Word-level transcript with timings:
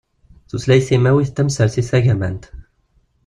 Tutlayt 0.49 0.85
timawit 0.87 1.31
d 1.31 1.33
tamsertit 1.35 1.87
tagamant. 1.91 2.43